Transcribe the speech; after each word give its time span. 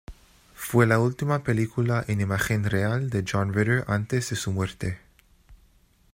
Fue 0.55 0.87
la 0.87 0.97
última 0.97 1.43
película 1.43 2.03
en 2.07 2.21
imagen 2.21 2.63
real 2.63 3.11
de 3.11 3.23
John 3.31 3.53
Ritter 3.53 3.83
antes 3.87 4.31
de 4.31 4.35
su 4.35 4.51
muerte. 4.51 4.97